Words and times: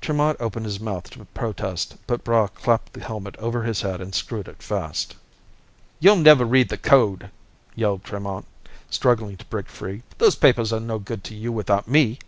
Tremont 0.00 0.38
opened 0.40 0.64
his 0.64 0.80
mouth 0.80 1.10
to 1.10 1.26
protest, 1.34 1.96
but 2.06 2.24
Braigh 2.24 2.48
clapped 2.54 2.94
the 2.94 3.00
helmet 3.04 3.36
over 3.36 3.62
his 3.62 3.82
head 3.82 4.00
and 4.00 4.14
screwed 4.14 4.48
it 4.48 4.62
fast. 4.62 5.16
"You'll 6.00 6.16
never 6.16 6.46
read 6.46 6.70
the 6.70 6.78
code!" 6.78 7.28
yelled 7.74 8.02
Tremont, 8.02 8.46
struggling 8.88 9.36
to 9.36 9.44
break 9.44 9.66
free. 9.68 10.02
"Those 10.16 10.34
papers 10.34 10.72
are 10.72 10.80
no 10.80 10.98
good 10.98 11.22
to 11.24 11.34
you 11.34 11.52
without 11.52 11.88
me!" 11.88 12.18